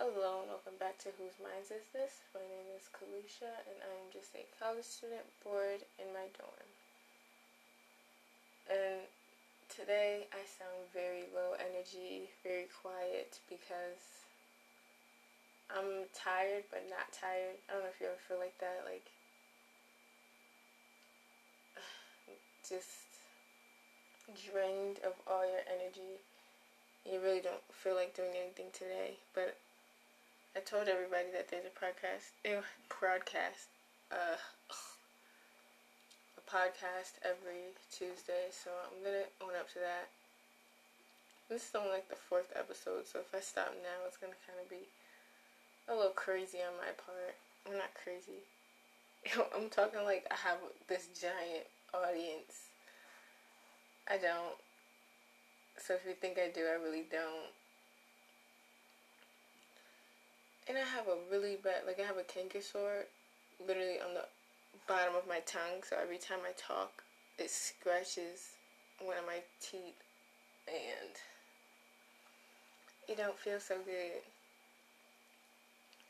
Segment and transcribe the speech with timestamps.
[0.00, 2.24] Hello and welcome back to Whose Minds Is This?
[2.32, 6.68] My name is Kalisha and I'm just a college student bored in my dorm.
[8.72, 9.04] And
[9.68, 14.24] today I sound very low energy, very quiet because
[15.68, 17.60] I'm tired but not tired.
[17.68, 19.04] I don't know if you ever feel like that, like
[22.64, 23.04] just
[24.48, 26.24] drained of all your energy.
[27.04, 29.60] You really don't feel like doing anything today, but
[30.56, 33.70] I told everybody that there's a podcast, ew, broadcast,
[34.10, 34.34] uh,
[36.38, 40.10] a podcast every Tuesday, so I'm gonna own up to that.
[41.48, 44.58] This is only like the fourth episode, so if I stop now, it's gonna kind
[44.58, 44.90] of be
[45.86, 47.38] a little crazy on my part.
[47.62, 48.42] I'm not crazy.
[49.54, 50.58] I'm talking like I have
[50.88, 52.74] this giant audience.
[54.10, 54.58] I don't.
[55.78, 57.54] So if you think I do, I really don't.
[60.70, 63.10] And I have a really bad, like I have a canker sore
[63.58, 64.22] literally on the
[64.86, 65.82] bottom of my tongue.
[65.82, 67.02] So every time I talk,
[67.38, 68.54] it scratches
[69.02, 69.98] one of my teeth,
[70.70, 71.10] and
[73.08, 74.22] it don't feel so good.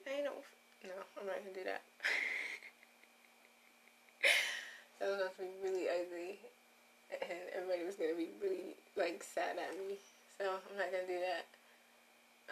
[0.06, 0.44] I don't.
[0.84, 1.80] No, I'm not gonna do that.
[5.00, 6.36] that was to be really ugly,
[7.12, 9.96] and everybody was gonna be really like sad at me.
[10.36, 11.48] So I'm not gonna do that.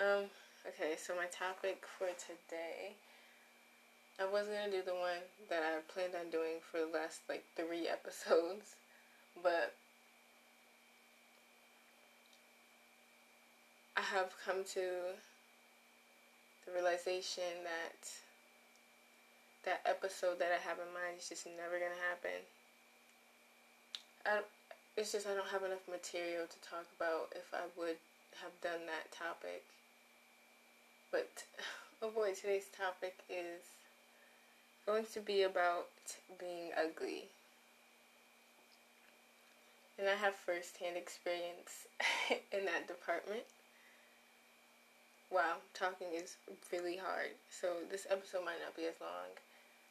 [0.01, 0.31] Um.
[0.67, 2.95] Okay, so my topic for today,
[4.19, 7.45] I was gonna do the one that I planned on doing for the last like
[7.57, 8.75] three episodes,
[9.43, 9.75] but
[13.97, 15.15] I have come to
[16.67, 18.11] the realization that
[19.65, 22.43] that episode that I have in mind is just never gonna happen.
[24.27, 24.41] I,
[24.97, 27.97] it's just I don't have enough material to talk about if I would
[28.43, 29.63] have done that topic.
[31.11, 31.45] But
[32.03, 33.65] oh boy, today's topic is
[34.87, 35.89] going to be about
[36.39, 37.25] being ugly.
[39.99, 41.91] And I have first-hand experience
[42.53, 43.43] in that department.
[45.31, 46.37] Wow, talking is
[46.73, 47.37] really hard.
[47.51, 49.29] So this episode might not be as long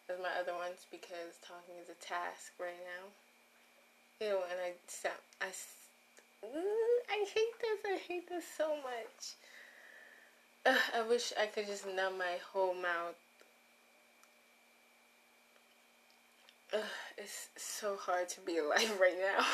[0.09, 3.05] as my other ones because talking is a task right now.
[4.17, 5.51] You know, and I sound, I,
[6.41, 7.79] mm, I hate this.
[7.85, 9.37] I hate this so much.
[10.67, 13.15] Uh, I wish I could just numb my whole mouth.
[16.73, 16.79] Uh,
[17.17, 19.45] it's so hard to be alive right now.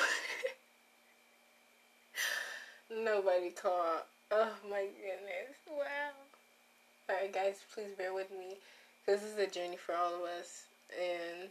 [2.90, 4.02] Nobody called.
[4.32, 5.56] Oh my goodness.
[5.70, 6.18] Wow.
[7.08, 8.58] Alright, guys, please bear with me.
[9.06, 10.64] This is a journey for all of us.
[11.00, 11.50] And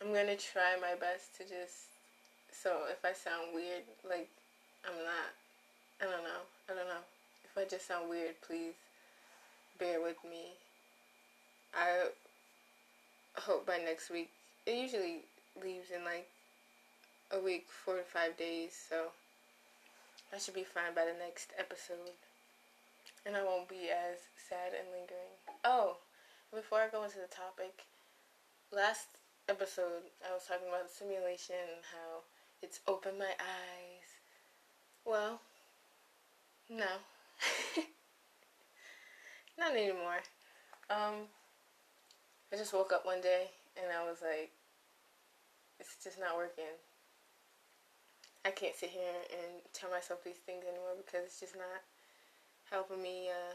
[0.00, 1.88] I'm going to try my best to just.
[2.52, 4.28] So if I sound weird, like,
[4.86, 5.41] I'm not.
[6.02, 6.42] I don't know.
[6.68, 7.06] I don't know.
[7.44, 8.74] If I just sound weird, please
[9.78, 10.50] bear with me.
[11.72, 12.08] I
[13.36, 14.30] hope by next week.
[14.66, 15.20] It usually
[15.62, 16.26] leaves in like
[17.30, 19.14] a week, four to five days, so
[20.34, 22.18] I should be fine by the next episode.
[23.24, 25.38] And I won't be as sad and lingering.
[25.64, 25.98] Oh,
[26.52, 27.86] before I go into the topic,
[28.74, 29.06] last
[29.48, 32.26] episode I was talking about the simulation and how
[32.60, 34.18] it's opened my eyes.
[35.04, 35.40] Well,
[36.68, 36.86] no.
[39.58, 40.22] Not anymore.
[40.90, 41.28] Um,
[42.52, 44.50] I just woke up one day and I was like,
[45.78, 46.64] it's just not working.
[48.44, 51.82] I can't sit here and tell myself these things anymore because it's just not
[52.70, 53.54] helping me, uh,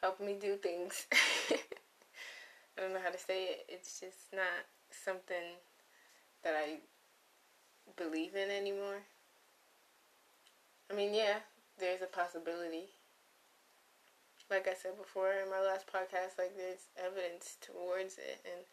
[0.00, 1.06] helping me do things.
[1.52, 1.56] I
[2.80, 3.66] don't know how to say it.
[3.68, 5.56] It's just not something
[6.44, 6.78] that I
[7.96, 9.02] believe in anymore.
[10.90, 11.38] I mean, yeah,
[11.78, 12.90] there's a possibility.
[14.50, 18.64] Like I said before in my last podcast, like there's evidence towards it, and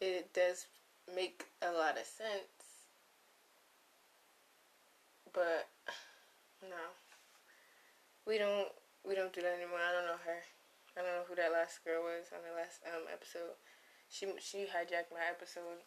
[0.00, 0.66] it does
[1.14, 2.90] make a lot of sense.
[5.32, 5.68] But
[6.62, 6.90] no,
[8.26, 8.68] we don't
[9.06, 9.78] we don't do that anymore.
[9.78, 10.42] I don't know her.
[10.98, 13.56] I don't know who that last girl was on the last um episode.
[14.10, 15.80] She she hijacked my episode,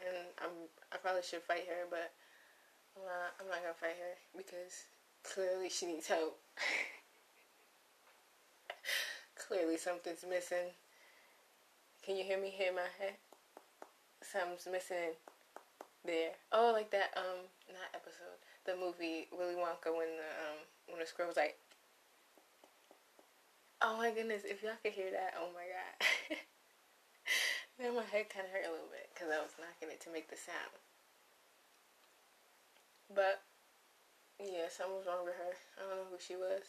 [0.00, 2.12] and I'm I probably should fight her, but
[2.96, 4.86] I'm not, I'm not gonna fight her because
[5.22, 6.38] clearly she needs help.
[9.36, 10.72] clearly something's missing.
[12.04, 13.14] Can you hear me hear my head?
[14.22, 15.14] Something's missing
[16.04, 16.32] there.
[16.52, 18.38] Oh, like that um not episode.
[18.64, 21.58] The movie Willy Wonka when the um when the squirrel was like
[23.84, 26.38] Oh my goodness, if y'all could hear that, oh my god.
[27.82, 30.14] then my head kind of hurt a little bit because I was knocking it to
[30.14, 30.78] make the sound.
[33.10, 33.42] But
[34.38, 35.52] yeah, something was wrong with her.
[35.78, 36.64] I don't know who she was.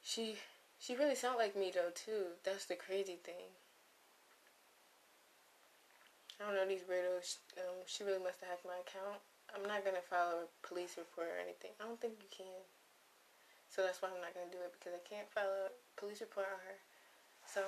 [0.00, 0.38] She
[0.78, 2.38] she really sounded like me though too.
[2.42, 3.52] That's the crazy thing.
[6.40, 7.36] I don't know these weirdos.
[7.60, 9.20] Um, she really must have hacked my account.
[9.52, 11.76] I'm not gonna file a police report or anything.
[11.76, 12.64] I don't think you can.
[13.68, 16.48] So that's why I'm not gonna do it because I can't file a police report
[16.48, 16.78] on her.
[17.44, 17.60] So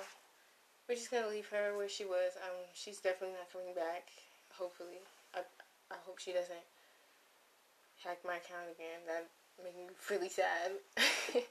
[0.87, 2.35] we're just gonna leave her where she was.
[2.43, 4.09] Um, she's definitely not coming back.
[4.57, 4.99] Hopefully,
[5.33, 5.39] I
[5.91, 6.67] I hope she doesn't
[8.03, 8.99] hack my account again.
[9.07, 9.27] That
[9.63, 10.71] make me really sad.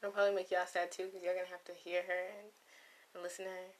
[0.00, 2.50] It'll probably make y'all sad too because y'all gonna have to hear her and,
[3.14, 3.72] and listen to her.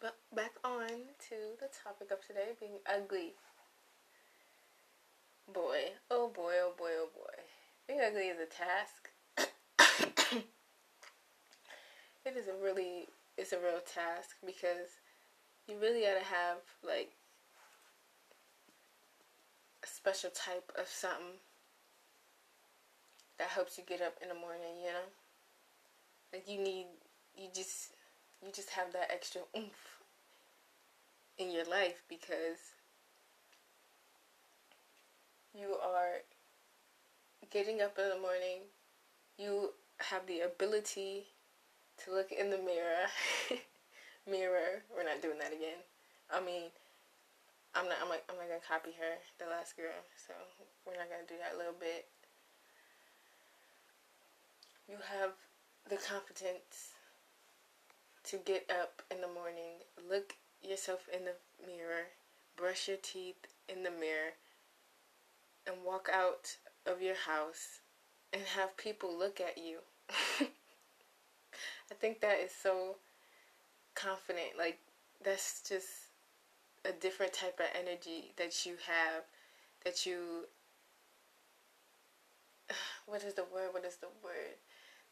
[0.00, 0.88] But back on
[1.28, 3.34] to the topic of today being ugly.
[5.52, 7.42] Boy, oh boy, oh boy, oh boy.
[7.86, 9.07] Being ugly is a task.
[12.28, 13.08] It is a really,
[13.38, 15.00] it's a real task because
[15.66, 17.12] you really gotta have like
[19.82, 21.40] a special type of something
[23.38, 25.08] that helps you get up in the morning, you know?
[26.32, 26.86] Like you need,
[27.36, 27.92] you just
[28.44, 30.02] you just have that extra oomph
[31.38, 32.58] in your life because
[35.54, 36.22] you are
[37.50, 38.60] getting up in the morning,
[39.38, 41.26] you have the ability
[42.04, 43.06] to look in the mirror.
[44.28, 45.80] mirror, we're not doing that again.
[46.30, 46.70] I mean,
[47.74, 49.98] I'm not, I'm like, I'm not gonna copy her, the last girl.
[50.16, 50.34] So
[50.86, 52.06] we're not gonna do that a little bit.
[54.88, 55.32] You have
[55.88, 56.92] the confidence
[58.24, 61.34] to get up in the morning, look yourself in the
[61.66, 62.08] mirror,
[62.56, 64.36] brush your teeth in the mirror,
[65.66, 66.56] and walk out
[66.86, 67.80] of your house
[68.32, 69.78] and have people look at you.
[71.90, 72.96] I think that is so
[73.94, 74.58] confident.
[74.58, 74.78] Like,
[75.24, 75.88] that's just
[76.84, 79.24] a different type of energy that you have,
[79.84, 80.46] that you.
[83.06, 83.72] What is the word?
[83.72, 84.56] What is the word?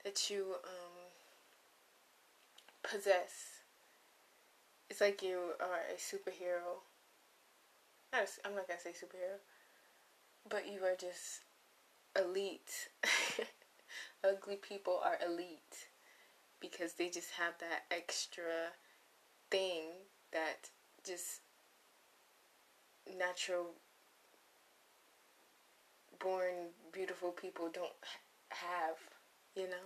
[0.04, 1.06] That you um,
[2.82, 3.62] possess.
[4.90, 6.82] It's like you are a superhero.
[8.12, 9.38] Not a, I'm not gonna say superhero,
[10.48, 11.40] but you are just
[12.18, 12.90] elite.
[14.24, 15.88] Ugly people are elite
[16.60, 18.72] because they just have that extra
[19.50, 19.84] thing
[20.32, 20.70] that
[21.06, 21.40] just
[23.18, 23.72] natural
[26.18, 27.92] born beautiful people don't
[28.48, 28.96] have,
[29.54, 29.76] you know?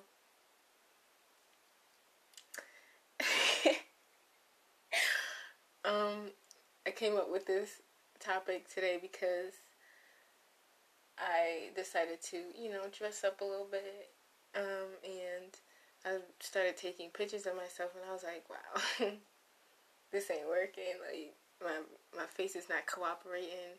[5.84, 6.30] um,
[6.86, 7.82] I came up with this
[8.18, 9.52] topic today because
[11.18, 14.10] I decided to, you know, dress up a little bit.
[14.54, 15.54] Um, and
[16.04, 19.12] I started taking pictures of myself, and I was like, wow,
[20.12, 20.96] this ain't working.
[21.04, 21.76] Like, my,
[22.16, 23.76] my face is not cooperating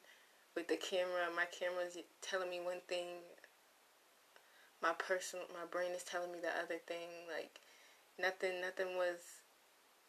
[0.56, 1.34] with the camera.
[1.36, 3.26] My camera's telling me one thing.
[4.82, 7.26] My personal, my brain is telling me the other thing.
[7.32, 7.60] Like,
[8.20, 9.42] nothing, nothing was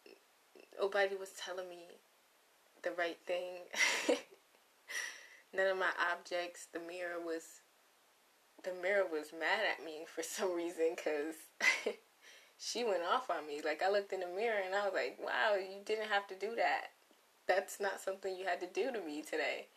[0.07, 1.87] oh, nobody was telling me
[2.83, 3.65] the right thing.
[5.53, 7.61] None of my objects, the mirror was,
[8.63, 11.35] the mirror was mad at me for some reason because
[12.57, 13.61] she went off on me.
[13.63, 16.35] Like I looked in the mirror and I was like, wow, you didn't have to
[16.35, 16.91] do that.
[17.47, 19.67] That's not something you had to do to me today.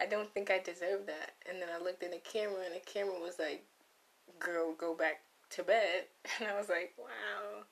[0.00, 1.32] I don't think I deserve that.
[1.48, 3.64] And then I looked in the camera and the camera was like,
[4.38, 6.04] girl, go back to bed.
[6.40, 7.64] And I was like, wow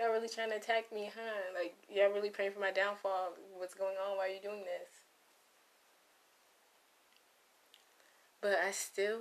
[0.00, 1.52] y'all really trying to attack me, huh?
[1.54, 3.34] Like, y'all really praying for my downfall.
[3.56, 4.16] What's going on?
[4.16, 5.04] Why are you doing this?
[8.40, 9.20] But I still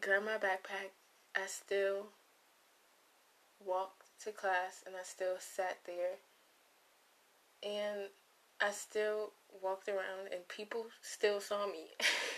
[0.00, 0.92] grabbed my backpack.
[1.36, 2.06] I still
[3.64, 6.18] walked to class and I still sat there.
[7.62, 8.08] And
[8.60, 11.86] I still walked around and people still saw me.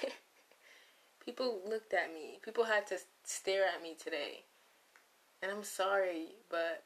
[1.25, 2.39] people looked at me.
[2.45, 4.45] People had to stare at me today.
[5.43, 6.85] And I'm sorry, but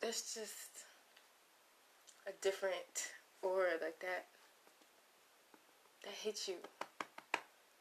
[0.00, 0.84] that's just
[2.26, 3.10] a different
[3.42, 4.26] aura like that.
[6.04, 6.56] That hits you.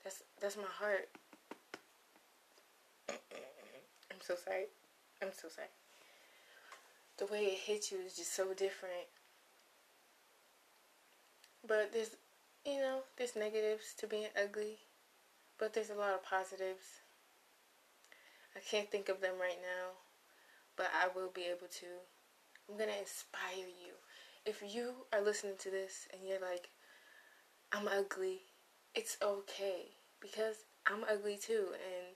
[0.03, 1.09] That's that's my heart.
[3.09, 4.65] I'm so sorry.
[5.21, 5.69] I'm so sorry.
[7.17, 9.07] The way it hits you is just so different.
[11.65, 12.15] But there's,
[12.65, 14.77] you know, there's negatives to being ugly,
[15.57, 17.01] but there's a lot of positives.
[18.55, 19.91] I can't think of them right now,
[20.75, 21.85] but I will be able to.
[22.69, 23.93] I'm going to inspire you.
[24.45, 26.69] If you are listening to this and you're like,
[27.71, 28.41] I'm ugly,
[28.93, 31.67] it's okay because I'm ugly too.
[31.71, 32.12] And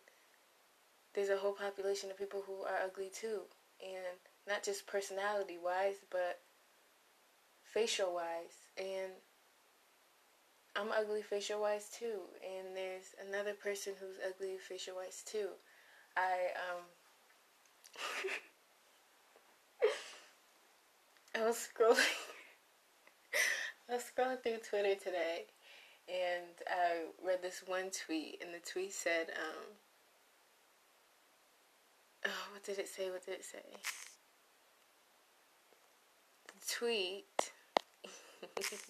[1.17, 3.41] there's a whole population of people who are ugly too.
[3.81, 6.41] And not just personality wise, but
[7.73, 9.13] facial wise, and
[10.75, 12.19] I'm ugly facial wise too.
[12.45, 15.47] And there's another person who's ugly facial wise too.
[16.15, 16.83] I um
[21.41, 21.97] I was scrolling
[23.89, 25.45] I was scrolling through Twitter today
[26.07, 29.65] and I read this one tweet and the tweet said, um
[32.25, 33.09] oh, what did it say?
[33.09, 33.63] What did it say?
[36.47, 37.51] The tweet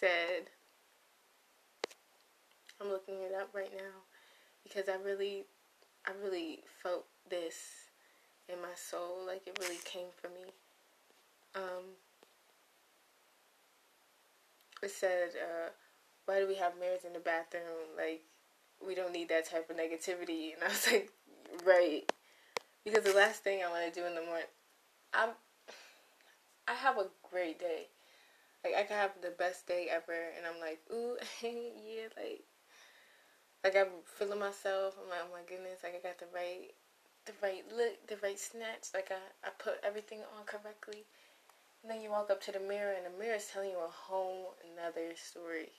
[0.00, 0.50] said
[2.80, 4.02] I'm looking it up right now
[4.62, 5.44] because I really
[6.06, 7.88] I really felt this
[8.48, 10.52] in my soul, like it really came for me.
[11.54, 11.84] Um,
[14.82, 15.70] it said, uh,
[16.24, 17.96] "Why do we have mirrors in the bathroom?
[17.96, 18.22] Like,
[18.84, 21.12] we don't need that type of negativity." And I was like,
[21.64, 22.10] "Right,"
[22.84, 24.46] because the last thing I want to do in the morning,
[25.12, 25.30] I'm,
[26.66, 27.88] I have a great day.
[28.64, 32.44] Like I can have the best day ever, and I'm like, "Ooh, yeah," like
[33.64, 34.96] like I'm feeling myself.
[35.02, 36.70] I'm like, oh my goodness, like I got the right,
[37.26, 38.94] the right look, the right snatch.
[38.94, 41.04] Like I, I put everything on correctly.
[41.82, 43.90] And then you walk up to the mirror, and the mirror is telling you a
[43.90, 45.70] whole another story.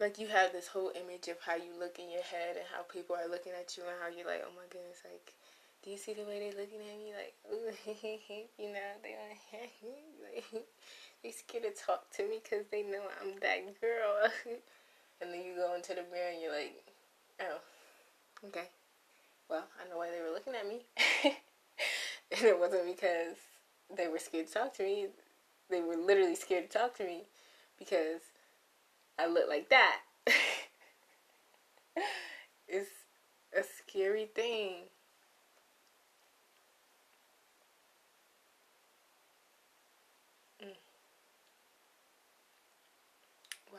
[0.00, 2.82] Like you have this whole image of how you look in your head and how
[2.82, 5.32] people are looking at you and how you're like, oh my goodness, like,
[5.84, 7.14] do you see the way they're looking at me?
[7.14, 7.34] Like,
[8.58, 9.14] you know, they
[10.34, 10.64] like,
[11.22, 14.30] they scared to talk to me because they know I'm that girl.
[15.22, 16.82] And then you go into the mirror and you're like,
[17.40, 17.60] oh,
[18.48, 18.66] okay.
[19.48, 20.80] Well, I know why they were looking at me.
[21.24, 23.36] and it wasn't because
[23.96, 25.06] they were scared to talk to me.
[25.70, 27.22] They were literally scared to talk to me
[27.78, 28.20] because
[29.18, 30.00] I look like that.
[32.68, 32.90] it's
[33.56, 34.84] a scary thing.
[40.62, 40.76] Mm.
[43.72, 43.78] Wow,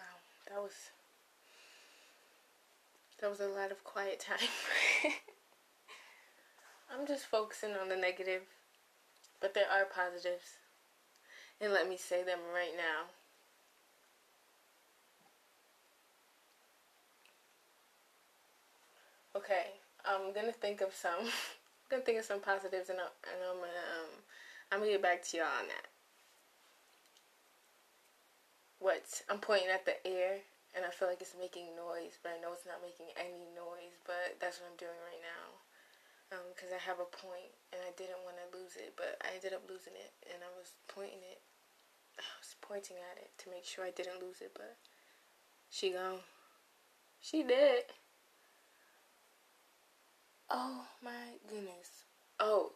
[0.49, 0.71] that was
[3.19, 4.47] that was a lot of quiet time.
[6.91, 8.43] I'm just focusing on the negative,
[9.41, 10.59] but there are positives.
[11.59, 13.05] And let me say them right now.
[19.35, 19.73] Okay,
[20.05, 21.25] I'm gonna think of some.
[21.25, 21.31] I'm
[21.89, 24.11] gonna think of some positives, and, i and I'm gonna um,
[24.71, 25.87] I'm gonna get back to y'all on that.
[28.79, 32.41] What I'm pointing at the air and I feel like it's making noise, but I
[32.41, 33.93] know it's not making any noise.
[34.05, 35.45] But that's what I'm doing right now
[36.49, 39.37] because um, I have a point and I didn't want to lose it, but I
[39.37, 41.41] ended up losing it, and I was pointing it.
[42.17, 44.77] I was pointing at it to make sure I didn't lose it, but
[45.69, 46.25] she gone.
[47.21, 47.85] She did.
[50.53, 52.05] Oh my goodness.
[52.39, 52.73] Oh.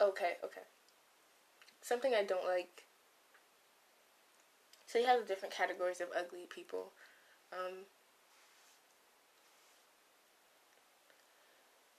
[0.00, 0.60] Okay, okay.
[1.80, 2.82] Something I don't like
[4.86, 6.92] so you have the different categories of ugly people.
[7.52, 7.84] Um,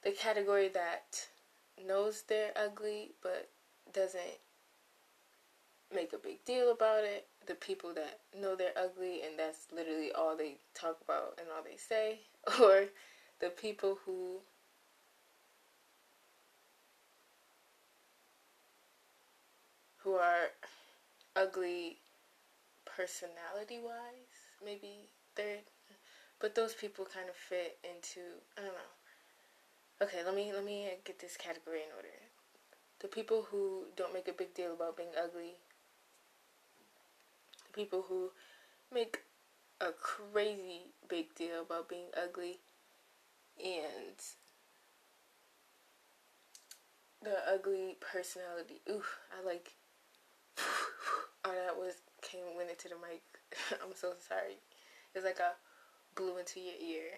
[0.03, 1.27] the category that
[1.85, 3.49] knows they're ugly but
[3.93, 4.39] doesn't
[5.93, 7.27] make a big deal about it.
[7.45, 11.63] The people that know they're ugly and that's literally all they talk about and all
[11.63, 12.21] they say.
[12.61, 12.85] Or
[13.39, 14.39] the people who
[19.99, 20.51] who are
[21.35, 21.97] ugly
[22.85, 25.63] personality wise, maybe third.
[26.39, 28.21] But those people kind of fit into
[28.57, 30.05] I don't know.
[30.05, 32.13] Okay, let me let me get this category in order.
[32.99, 35.53] The people who don't make a big deal about being ugly.
[37.67, 38.31] The people who
[38.91, 39.19] make
[39.81, 42.59] a crazy big deal about being ugly
[43.63, 44.17] and
[47.23, 48.81] the ugly personality.
[48.89, 49.73] Ooh, I like
[50.59, 53.21] oh that was came went into the mic.
[53.83, 54.57] I'm so sorry.
[55.15, 55.53] It's like a
[56.15, 57.09] blew into your ear.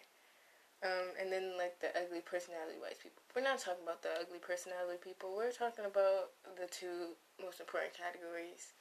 [0.81, 3.19] Um, and then like the ugly personality wise people.
[3.35, 5.35] We're not talking about the ugly personality people.
[5.35, 8.71] We're talking about the two most important categories.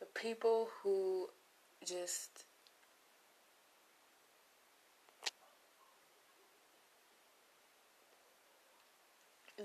[0.00, 1.28] The people who
[1.84, 2.44] just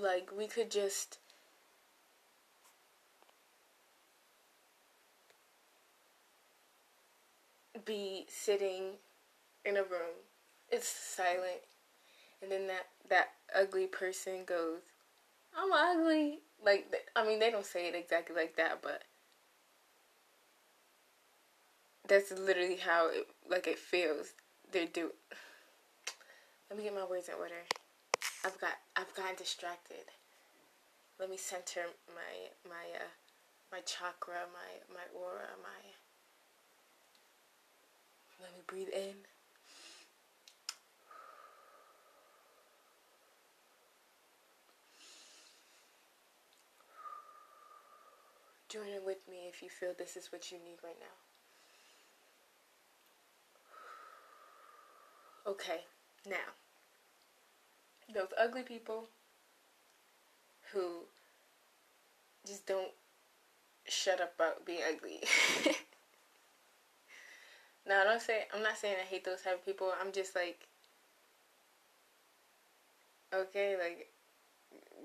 [0.01, 1.19] like we could just
[7.85, 8.93] be sitting
[9.65, 10.15] in a room.
[10.69, 11.61] It's silent.
[12.41, 14.81] And then that that ugly person goes,
[15.55, 19.03] "I'm ugly." Like I mean, they don't say it exactly like that, but
[22.07, 24.33] that's literally how it like it feels.
[24.71, 25.11] They do.
[26.69, 27.63] Let me get my words in order.
[28.45, 30.05] I've got I've gotten distracted.
[31.19, 31.81] let me center
[32.13, 33.09] my my uh,
[33.71, 35.81] my chakra, my my aura, my
[38.39, 39.15] let me breathe in.
[48.69, 51.15] Join in with me if you feel this is what you need right now.
[55.51, 55.81] Okay,
[56.27, 56.53] now,
[58.13, 59.05] those ugly people
[60.73, 61.05] who
[62.45, 62.91] just don't
[63.87, 65.21] shut up about being ugly.
[67.87, 69.91] now, I don't say I'm not saying I hate those type of people.
[69.99, 70.67] I'm just like,
[73.33, 74.09] okay, like,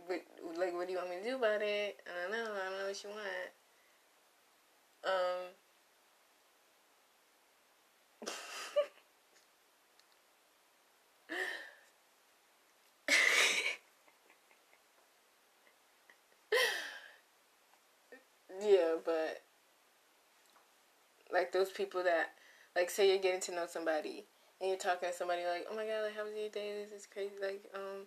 [0.07, 0.21] what,
[0.59, 2.01] like, what do you want me to do about it?
[2.07, 2.53] I don't know.
[2.53, 3.51] I don't know what you want.
[5.05, 5.55] Um.
[18.63, 19.43] yeah, but
[21.51, 22.33] like those people that
[22.77, 24.25] like say you're getting to know somebody
[24.61, 26.85] and you're talking to somebody like, oh my god, like how was your day?
[26.85, 27.35] This is crazy.
[27.41, 28.07] Like, um,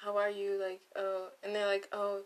[0.00, 0.60] how are you?
[0.62, 2.22] Like, oh, and they're like, oh,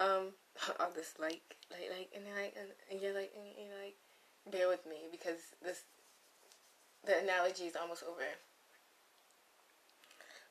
[0.00, 0.32] um,
[0.80, 3.96] all this like, like, like, and they're like, and, and you're like, and you're like,
[4.50, 5.82] bear with me because this,
[7.04, 8.22] the analogy is almost over.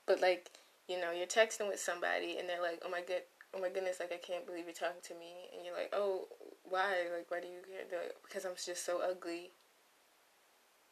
[0.06, 0.52] But like,
[0.88, 3.24] you know, you're texting with somebody and they're like, oh my god,
[3.56, 6.28] oh my goodness, like I can't believe you're talking to me, and you're like, oh,
[6.64, 7.08] why?
[7.16, 7.86] Like, why do you care?
[7.90, 9.52] They're like, because I'm just so ugly.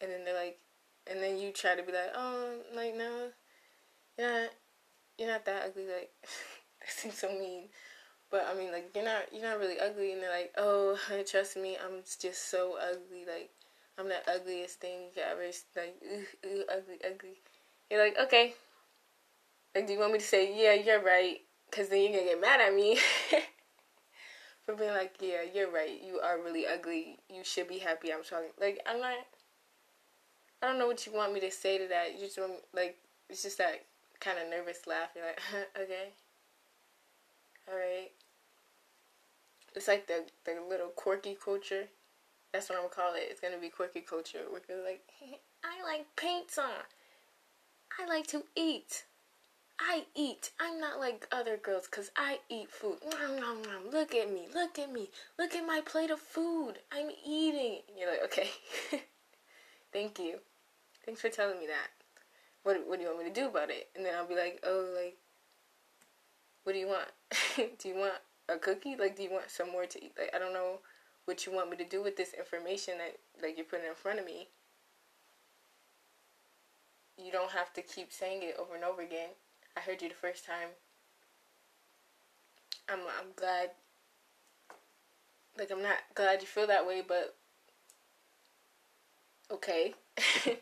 [0.02, 0.60] And then they're like,
[1.10, 3.30] and then you try to be like, oh, like no,
[4.18, 4.50] you're not,
[5.18, 5.88] you're not that ugly.
[5.88, 6.12] Like,
[6.80, 7.64] that seems so mean.
[8.32, 10.14] But I mean, like you're not, you're not really ugly.
[10.14, 10.98] And they're like, oh,
[11.30, 13.26] trust me, I'm just so ugly.
[13.28, 13.50] Like,
[13.98, 15.46] I'm the ugliest thing you ever.
[15.76, 16.02] Like,
[16.44, 17.42] ugly, ugly.
[17.92, 18.54] You're like, okay.
[19.76, 21.40] Like, do you want me to say, yeah, you're right?
[21.74, 23.00] Because then you're gonna get mad at me.
[24.66, 26.00] for being like, yeah, you're right.
[26.06, 27.18] You are really ugly.
[27.30, 28.14] You should be happy.
[28.14, 28.50] I'm talking.
[28.62, 29.18] Like, I'm not.
[30.62, 32.14] I don't know what you want me to say to that.
[32.14, 32.98] You just want like
[33.28, 33.86] it's just that
[34.20, 35.10] kind of nervous laugh.
[35.16, 35.42] You're like,
[35.82, 36.10] okay,
[37.68, 38.12] all right.
[39.76, 41.86] It's like the the little quirky culture.
[42.52, 43.28] That's what I'm gonna call it.
[43.32, 44.42] It's gonna be quirky culture.
[44.52, 45.02] We're gonna like,
[45.64, 46.06] I like
[46.60, 46.70] on.
[48.00, 49.06] I like to eat.
[49.86, 50.52] I eat.
[50.60, 52.98] I'm not like other girls because I eat food.
[53.92, 54.48] Look at me.
[54.54, 55.10] Look at me.
[55.38, 56.76] Look at my plate of food.
[56.92, 57.80] I'm eating.
[57.98, 58.50] You're like, okay.
[59.94, 60.40] Thank you.
[61.06, 61.90] Thanks for telling me that.
[62.64, 63.90] What What do you want me to do about it?
[63.96, 65.18] And then I'll be like, oh, like,
[66.64, 67.10] what do you want?
[67.80, 68.14] do you want
[68.48, 68.96] a cookie?
[68.96, 70.14] Like, do you want some more to eat?
[70.18, 70.80] Like, I don't know
[71.26, 74.20] what you want me to do with this information that like you're putting in front
[74.20, 74.48] of me.
[77.18, 79.30] You don't have to keep saying it over and over again.
[79.76, 80.70] I heard you the first time.
[82.90, 83.72] I'm I'm glad
[85.58, 87.36] like I'm not glad you feel that way, but
[89.52, 89.94] okay.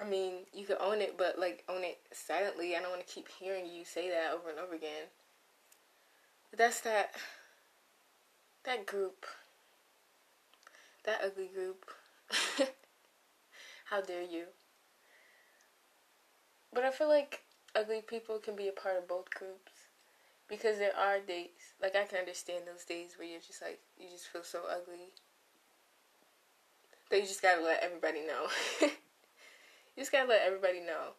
[0.00, 2.74] I mean, you could own it, but like own it silently.
[2.74, 5.08] I don't want to keep hearing you say that over and over again.
[6.50, 7.14] But that's that
[8.64, 9.26] that group.
[11.04, 11.90] That ugly group.
[13.86, 14.46] How dare you?
[16.72, 17.42] But I feel like
[17.74, 19.72] ugly people can be a part of both groups.
[20.48, 24.08] Because there are days, like I can understand those days where you're just like, you
[24.10, 25.12] just feel so ugly.
[27.08, 28.46] That you just gotta let everybody know.
[28.80, 28.90] you
[29.96, 31.14] just gotta let everybody know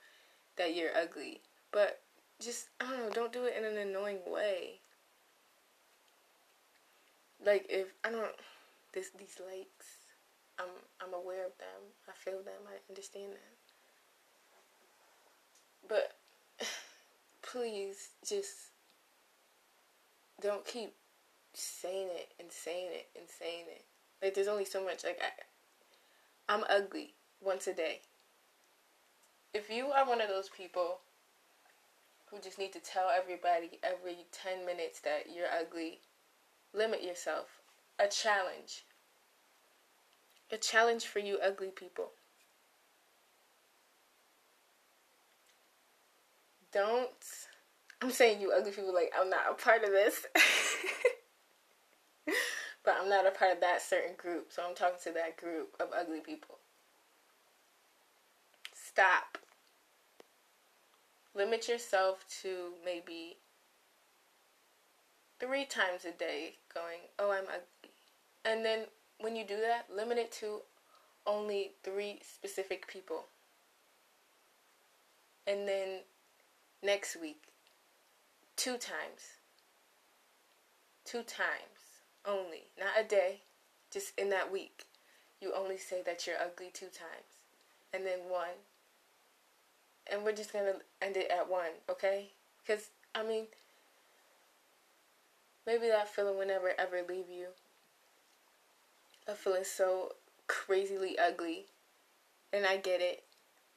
[0.57, 1.39] that you're ugly.
[1.71, 2.01] But
[2.41, 4.81] just, I don't know, don't do it in an annoying way.
[7.45, 8.35] Like if, I don't,
[8.93, 10.07] this, these likes,
[10.59, 10.67] I'm,
[11.01, 11.95] I'm aware of them.
[12.07, 12.67] I feel them.
[12.67, 13.60] I understand them.
[15.87, 16.15] But
[17.41, 18.71] please just
[20.41, 20.93] don't keep
[21.53, 23.83] saying it and saying it and saying it.
[24.21, 28.01] Like there's only so much like I I'm ugly once a day.
[29.53, 30.99] If you are one of those people
[32.27, 35.99] who just need to tell everybody every 10 minutes that you're ugly,
[36.73, 37.59] limit yourself.
[37.99, 38.85] A challenge.
[40.51, 42.11] A challenge for you ugly people.
[46.71, 47.09] Don't.
[48.01, 50.25] I'm saying you ugly people, like, I'm not a part of this.
[52.83, 54.51] but I'm not a part of that certain group.
[54.51, 56.57] So I'm talking to that group of ugly people.
[58.73, 59.37] Stop.
[61.35, 63.37] Limit yourself to maybe
[65.39, 67.91] three times a day going, oh, I'm ugly.
[68.43, 68.85] And then
[69.19, 70.61] when you do that, limit it to
[71.27, 73.25] only three specific people.
[75.47, 75.99] And then
[76.83, 77.41] next week
[78.55, 79.37] two times
[81.11, 81.81] two times
[82.25, 83.41] only, not a day,
[83.91, 84.85] just in that week,
[85.41, 87.41] you only say that you're ugly two times,
[87.93, 88.61] and then one,
[90.11, 92.29] and we're just gonna end it at one, okay?
[92.61, 93.47] Because I mean,
[95.65, 97.47] maybe that feeling will never ever leave you.
[99.27, 100.13] Of feeling so
[100.47, 101.65] crazily ugly,
[102.53, 103.23] and I get it.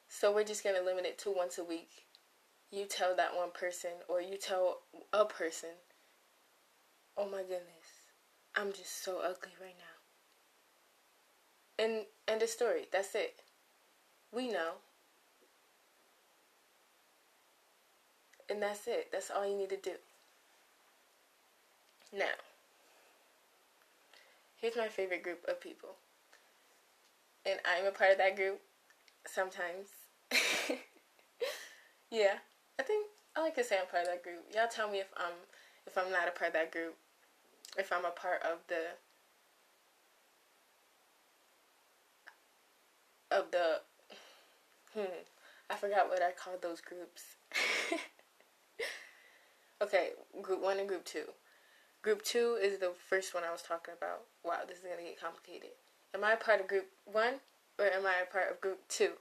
[0.08, 2.03] So we're just gonna limit it to once a week.
[2.74, 4.82] You tell that one person, or you tell
[5.12, 5.70] a person,
[7.16, 8.10] "Oh my goodness,
[8.56, 9.94] I'm just so ugly right now."
[11.78, 12.88] And end of story.
[12.90, 13.42] That's it.
[14.32, 14.72] We know.
[18.50, 19.12] And that's it.
[19.12, 19.94] That's all you need to do.
[22.12, 22.34] Now,
[24.56, 25.94] here's my favorite group of people.
[27.46, 28.60] And I'm a part of that group
[29.26, 29.90] sometimes.
[32.10, 32.38] yeah,
[32.78, 33.06] I think
[33.36, 34.44] I like to say I'm part of that group.
[34.54, 35.34] Y'all tell me if I'm
[35.86, 36.96] if I'm not a part of that group.
[37.78, 38.94] If I'm a part of the
[43.36, 43.80] of the
[44.94, 45.22] hmm
[45.70, 47.36] I forgot what I called those groups.
[49.82, 50.10] okay,
[50.42, 51.22] group 1 and group 2.
[52.02, 54.20] Group 2 is the first one I was talking about.
[54.44, 55.70] Wow, this is to get complicated.
[56.14, 57.34] Am I a part of group 1
[57.78, 59.12] or am I a part of group 2?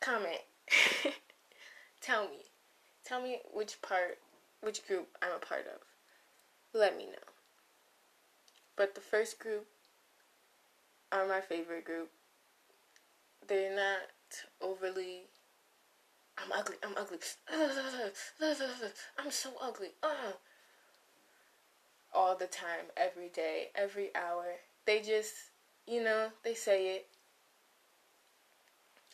[0.00, 0.40] Comment.
[2.00, 2.44] Tell me.
[3.04, 4.18] Tell me which part,
[4.62, 5.80] which group I'm a part of.
[6.72, 7.32] Let me know.
[8.76, 9.66] But the first group
[11.12, 12.10] are my favorite group.
[13.46, 13.98] They're not
[14.62, 15.22] overly.
[16.38, 16.76] I'm ugly.
[16.82, 17.18] I'm ugly.
[19.18, 19.88] I'm so ugly.
[20.02, 20.08] Uh.
[22.14, 24.44] All the time, every day, every hour.
[24.84, 25.34] They just,
[25.86, 27.06] you know, they say it.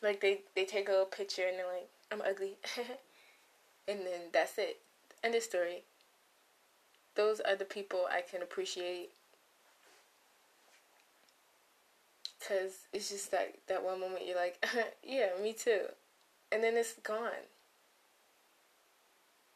[0.01, 2.57] Like they they take a little picture and they're like, "I'm ugly,"
[3.87, 4.81] and then that's it.
[5.23, 5.83] End of story.
[7.15, 9.09] Those are the people I can appreciate
[12.47, 14.63] Cause it's just that that one moment you're like,
[15.03, 15.81] yeah, me too,
[16.51, 17.43] and then it's gone.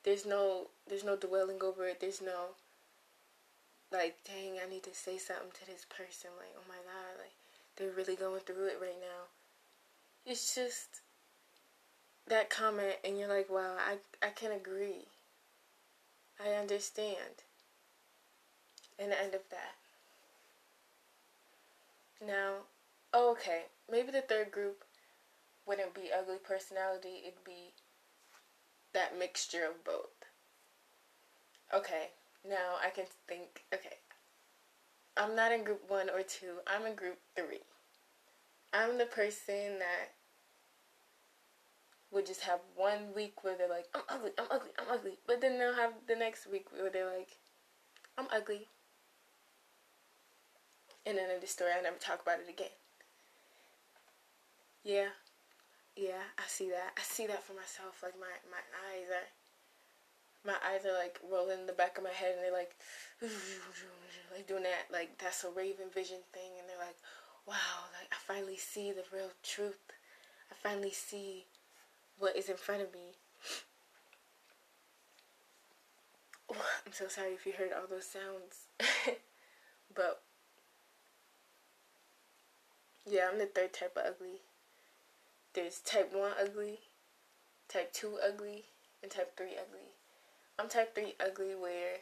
[0.04, 2.02] There's no there's no dwelling over it.
[2.02, 2.56] There's no
[3.94, 6.32] like, dang, I need to say something to this person.
[6.38, 7.34] Like, oh my god, like
[7.78, 9.30] they're really going through it right now.
[10.26, 11.02] It's just
[12.32, 15.06] that comment, and you're like, wow, I I can agree.
[16.44, 17.44] I understand.
[18.98, 19.76] And the end of that.
[22.26, 22.54] Now,
[23.14, 24.84] oh, okay, maybe the third group
[25.68, 27.74] wouldn't be ugly personality, it'd be
[28.94, 30.08] that mixture of both.
[31.74, 32.10] Okay,
[32.48, 33.98] now I can think, okay,
[35.18, 37.66] I'm not in group one or two, I'm in group three.
[38.72, 40.14] I'm the person that
[42.12, 45.18] would just have one week where they're like, I'm ugly, I'm ugly, I'm ugly.
[45.26, 47.38] But then they'll have the next week where they're like,
[48.18, 48.68] I'm ugly,
[51.06, 52.76] and then in the story, I never talk about it again.
[54.84, 55.10] Yeah,
[55.96, 56.94] yeah, I see that.
[56.98, 58.02] I see that for myself.
[58.04, 59.30] Like my my eyes are,
[60.46, 62.76] my eyes are like rolling in the back of my head, and they're like,
[64.34, 64.92] like doing that.
[64.92, 66.98] Like that's a Raven vision thing, and they're like,
[67.48, 69.80] wow, like I finally see the real truth.
[70.52, 71.46] I finally see
[72.22, 73.00] what is in front of me.
[76.54, 78.68] Oh, I'm so sorry if you heard all those sounds.
[79.96, 80.22] but
[83.10, 84.42] yeah, I'm the third type of ugly.
[85.54, 86.80] There's type 1 ugly,
[87.70, 88.66] type 2 ugly,
[89.02, 89.96] and type 3 ugly.
[90.60, 92.00] I'm type 3 ugly where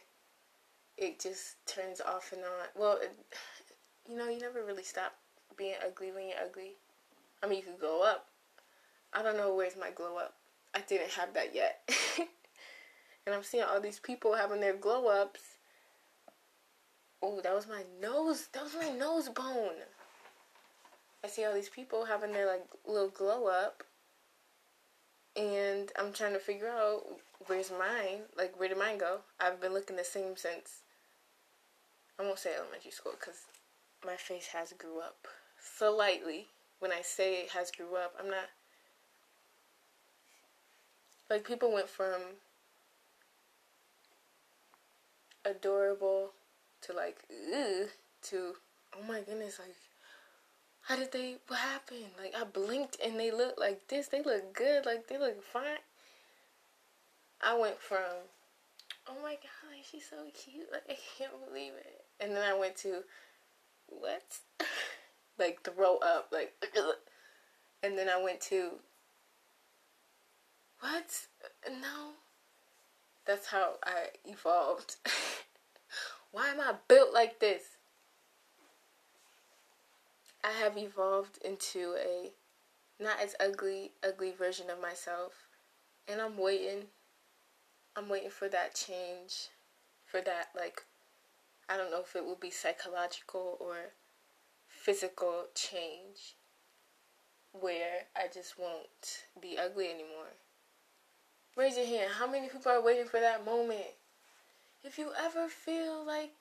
[0.98, 2.66] it just turns off and on.
[2.74, 3.16] Well, it,
[4.10, 5.14] you know, you never really stop
[5.56, 6.72] being ugly when you're ugly.
[7.40, 8.29] I mean, you could glow up.
[9.12, 10.34] I don't know where's my glow up.
[10.74, 11.88] I didn't have that yet.
[13.26, 15.40] and I'm seeing all these people having their glow ups.
[17.22, 18.48] Oh, that was my nose.
[18.52, 19.82] That was my nose bone.
[21.22, 23.84] I see all these people having their like little glow up,
[25.36, 27.02] and I'm trying to figure out
[27.46, 28.22] where's mine.
[28.38, 29.18] Like, where did mine go?
[29.38, 30.82] I've been looking the same since.
[32.18, 33.42] I won't say elementary school because
[34.04, 35.26] my face has grew up
[35.58, 36.48] slightly.
[36.78, 38.48] When I say it has grew up, I'm not.
[41.30, 42.20] Like people went from
[45.46, 46.32] adorable
[46.82, 47.24] to like
[48.22, 48.52] to
[48.94, 49.74] oh my goodness like
[50.82, 52.10] how did they, what happened?
[52.18, 54.08] Like, I blinked and they look like this.
[54.08, 54.86] They look good.
[54.86, 55.78] Like, they look fine.
[57.40, 58.26] I went from,
[59.08, 60.66] oh my god, like, she's so cute.
[60.72, 62.04] Like, I can't believe it.
[62.18, 63.02] And then I went to,
[63.86, 64.22] what?
[65.38, 66.30] like, throw up.
[66.32, 66.54] Like,
[67.82, 68.72] and then I went to,
[70.80, 71.26] what?
[71.70, 72.12] No.
[73.26, 74.96] That's how I evolved.
[76.32, 77.62] Why am I built like this?
[80.42, 82.32] I have evolved into a
[82.98, 85.32] not as ugly, ugly version of myself.
[86.08, 86.84] And I'm waiting.
[87.96, 89.48] I'm waiting for that change.
[90.06, 90.84] For that, like,
[91.68, 93.92] I don't know if it will be psychological or
[94.66, 96.34] physical change
[97.52, 100.34] where I just won't be ugly anymore.
[101.56, 102.10] Raise your hand.
[102.18, 103.94] How many people are waiting for that moment?
[104.84, 106.32] If you ever feel like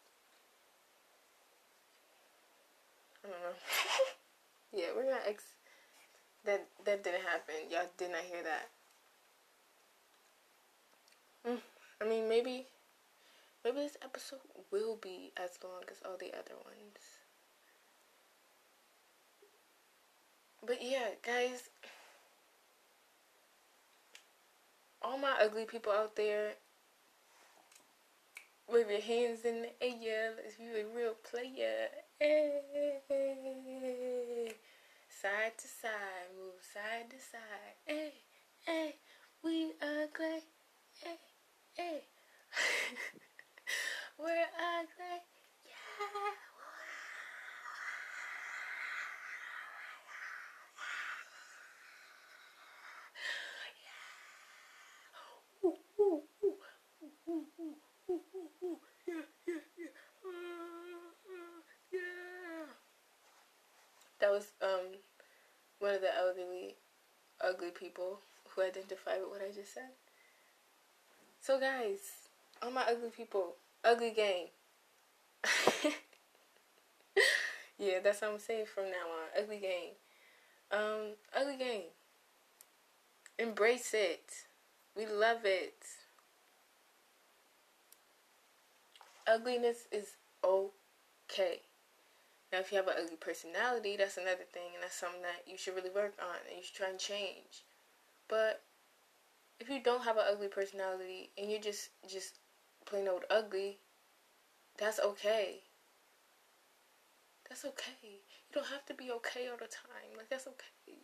[3.23, 3.57] I don't know.
[4.79, 5.43] yeah, we're not ex
[6.45, 7.55] that that didn't happen.
[7.69, 8.69] Y'all did not hear that.
[11.47, 11.59] Mm,
[12.01, 12.65] I mean maybe
[13.63, 14.39] maybe this episode
[14.71, 17.19] will be as long as all the other ones.
[20.65, 21.69] But yeah, guys,
[25.01, 26.53] all my ugly people out there,
[28.71, 31.87] wave your hands in the air if you a real player.
[32.19, 32.51] Hey.
[35.21, 37.75] Side to side, move side to side.
[37.85, 38.13] Hey,
[38.65, 38.95] hey,
[39.43, 40.43] we ugly.
[41.03, 41.19] Hey,
[41.73, 42.03] hey.
[44.17, 44.47] We're
[44.79, 45.23] ugly.
[45.65, 46.48] Yeah.
[64.61, 64.97] Um
[65.79, 66.75] one of the elderly
[67.41, 69.91] ugly people who identify with what I just said.
[71.41, 71.99] So guys,
[72.61, 74.47] all my ugly people, ugly gang.
[77.77, 79.43] yeah, that's what I'm saying from now on.
[79.43, 79.95] Ugly gang.
[80.71, 81.83] Um, ugly gang.
[83.37, 84.45] Embrace it.
[84.95, 85.81] We love it.
[89.25, 91.61] Ugliness is okay.
[92.51, 95.57] Now, if you have an ugly personality, that's another thing, and that's something that you
[95.57, 97.63] should really work on and you should try and change.
[98.27, 98.63] But
[99.59, 102.35] if you don't have an ugly personality and you're just just
[102.85, 103.77] plain old ugly,
[104.77, 105.61] that's okay.
[107.47, 107.93] That's okay.
[108.03, 110.17] You don't have to be okay all the time.
[110.17, 110.97] Like that's okay.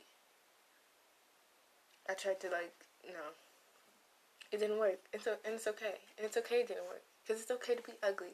[2.09, 2.73] I tried to like
[3.05, 3.33] no.
[4.51, 4.99] It didn't work.
[5.13, 5.95] It's and it's okay.
[6.17, 8.33] And it's okay it didn't work because it's okay to be ugly.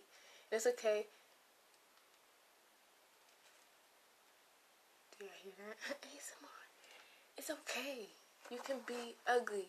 [0.51, 1.07] And it's okay
[5.41, 6.01] hear that?
[6.01, 6.51] ASMR.
[7.37, 8.07] It's okay.
[8.49, 9.67] You can be ugly.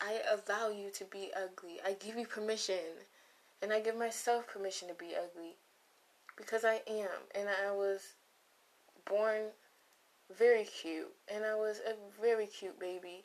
[0.00, 1.78] I allow you to be ugly.
[1.84, 3.04] I give you permission.
[3.62, 5.56] And I give myself permission to be ugly.
[6.36, 7.10] Because I am.
[7.34, 8.14] And I was
[9.04, 9.42] born
[10.36, 11.12] very cute.
[11.32, 13.24] And I was a very cute baby.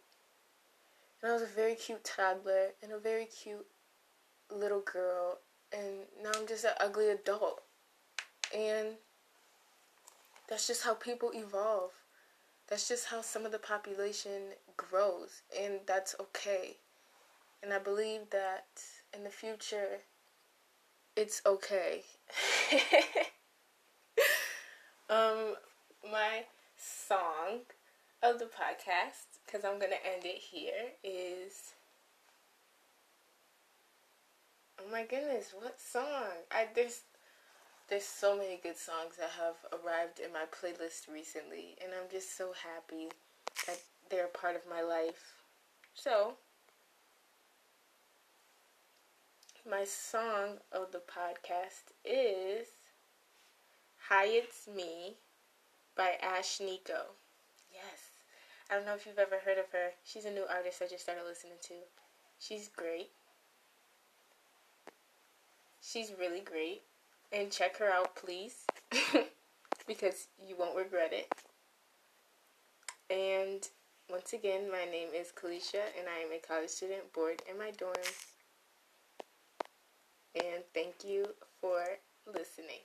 [1.21, 2.69] And I was a very cute toddler.
[2.83, 3.65] And a very cute
[4.51, 5.39] little girl.
[5.73, 7.61] And now I'm just an ugly adult.
[8.55, 8.89] And
[10.47, 11.91] that's just how people evolve.
[12.67, 16.77] That's just how some of the population grows, and that's okay.
[17.63, 18.65] And I believe that
[19.13, 20.01] in the future,
[21.15, 22.03] it's okay.
[25.09, 25.55] um,
[26.11, 26.43] my
[26.77, 27.61] song
[28.21, 31.73] of the podcast, because I'm gonna end it here, is.
[34.79, 36.45] Oh my goodness, what song?
[36.51, 37.01] I there's
[37.89, 42.37] there's so many good songs that have arrived in my playlist recently, and I'm just
[42.37, 43.09] so happy
[43.65, 45.35] that they're a part of my life.
[45.93, 46.33] So,
[49.69, 52.67] my song of the podcast is
[54.09, 55.15] Hi It's Me
[55.95, 57.15] by Ashnikko.
[57.71, 58.11] Yes.
[58.69, 59.91] I don't know if you've ever heard of her.
[60.03, 61.73] She's a new artist I just started listening to.
[62.37, 63.11] She's great.
[65.81, 66.81] She's really great
[67.31, 68.65] and check her out, please,
[69.87, 71.31] because you won't regret it.
[73.09, 73.67] And
[74.09, 77.71] once again, my name is Kalisha, and I am a college student bored in my
[77.71, 77.93] dorm.
[80.35, 81.25] And thank you
[81.61, 81.83] for
[82.25, 82.83] listening.